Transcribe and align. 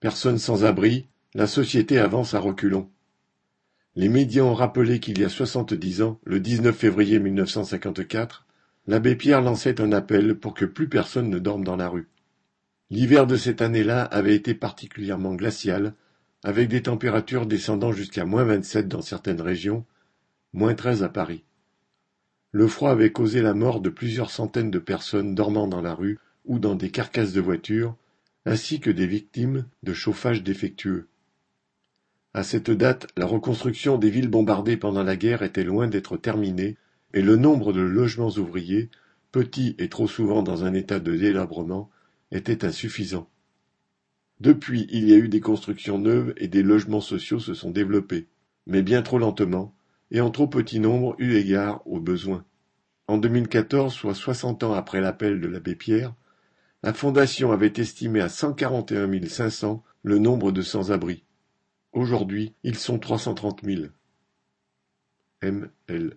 Personne 0.00 0.38
sans 0.38 0.64
abri, 0.64 1.08
la 1.34 1.46
société 1.46 1.98
avance 1.98 2.32
à 2.32 2.40
reculons. 2.40 2.88
Les 3.96 4.08
médias 4.08 4.42
ont 4.42 4.54
rappelé 4.54 4.98
qu'il 4.98 5.18
y 5.18 5.24
a 5.24 5.28
soixante-dix 5.28 6.00
ans, 6.00 6.18
le 6.24 6.40
19 6.40 6.74
février 6.74 7.18
1954, 7.18 8.46
l'abbé 8.86 9.14
Pierre 9.14 9.42
lançait 9.42 9.78
un 9.78 9.92
appel 9.92 10.36
pour 10.36 10.54
que 10.54 10.64
plus 10.64 10.88
personne 10.88 11.28
ne 11.28 11.38
dorme 11.38 11.64
dans 11.64 11.76
la 11.76 11.90
rue. 11.90 12.08
L'hiver 12.88 13.26
de 13.26 13.36
cette 13.36 13.60
année-là 13.60 14.02
avait 14.04 14.34
été 14.34 14.54
particulièrement 14.54 15.34
glacial, 15.34 15.92
avec 16.42 16.68
des 16.68 16.82
températures 16.82 17.44
descendant 17.44 17.92
jusqu'à 17.92 18.24
moins 18.24 18.44
vingt-sept 18.44 18.88
dans 18.88 19.02
certaines 19.02 19.42
régions, 19.42 19.84
moins 20.54 20.74
treize 20.74 21.02
à 21.02 21.10
Paris. 21.10 21.44
Le 22.52 22.66
froid 22.68 22.90
avait 22.90 23.12
causé 23.12 23.42
la 23.42 23.52
mort 23.52 23.82
de 23.82 23.90
plusieurs 23.90 24.30
centaines 24.30 24.70
de 24.70 24.78
personnes 24.78 25.34
dormant 25.34 25.68
dans 25.68 25.82
la 25.82 25.94
rue 25.94 26.18
ou 26.46 26.58
dans 26.58 26.74
des 26.74 26.90
carcasses 26.90 27.34
de 27.34 27.40
voitures, 27.42 27.96
ainsi 28.46 28.80
que 28.80 28.90
des 28.90 29.06
victimes 29.06 29.66
de 29.82 29.92
chauffage 29.92 30.42
défectueux. 30.42 31.08
À 32.32 32.42
cette 32.42 32.70
date, 32.70 33.08
la 33.16 33.26
reconstruction 33.26 33.98
des 33.98 34.10
villes 34.10 34.30
bombardées 34.30 34.76
pendant 34.76 35.02
la 35.02 35.16
guerre 35.16 35.42
était 35.42 35.64
loin 35.64 35.88
d'être 35.88 36.16
terminée 36.16 36.76
et 37.12 37.22
le 37.22 37.36
nombre 37.36 37.72
de 37.72 37.80
logements 37.80 38.30
ouvriers, 38.30 38.88
petits 39.32 39.74
et 39.78 39.88
trop 39.88 40.06
souvent 40.06 40.42
dans 40.42 40.64
un 40.64 40.74
état 40.74 41.00
de 41.00 41.16
délabrement, 41.16 41.90
était 42.30 42.64
insuffisant. 42.64 43.28
Depuis, 44.38 44.86
il 44.90 45.08
y 45.08 45.12
a 45.12 45.16
eu 45.16 45.28
des 45.28 45.40
constructions 45.40 45.98
neuves 45.98 46.32
et 46.36 46.48
des 46.48 46.62
logements 46.62 47.00
sociaux 47.00 47.40
se 47.40 47.52
sont 47.52 47.70
développés, 47.70 48.28
mais 48.66 48.82
bien 48.82 49.02
trop 49.02 49.18
lentement 49.18 49.74
et 50.10 50.20
en 50.20 50.30
trop 50.30 50.48
petit 50.48 50.80
nombre 50.80 51.14
eu 51.18 51.34
égard 51.34 51.86
aux 51.86 52.00
besoins. 52.00 52.44
En 53.06 53.18
2014, 53.18 53.92
soit 53.92 54.14
soixante 54.14 54.62
ans 54.62 54.72
après 54.72 55.00
l'appel 55.00 55.40
de 55.40 55.48
l'abbé 55.48 55.74
Pierre, 55.74 56.14
la 56.82 56.94
Fondation 56.94 57.52
avait 57.52 57.72
estimé 57.76 58.20
à 58.20 58.28
cent 58.28 58.54
quarante 58.54 58.92
et 58.92 58.96
un 58.96 59.06
mille 59.06 59.28
cinq 59.30 59.50
cents 59.50 59.84
le 60.02 60.18
nombre 60.18 60.50
de 60.50 60.62
sans-abri. 60.62 61.24
Aujourd'hui, 61.92 62.54
ils 62.62 62.78
sont 62.78 62.98
trois 62.98 63.18
cent 63.18 63.34
trente 63.34 63.62
mille. 63.62 63.92
M. 65.42 65.70
L. 65.88 66.16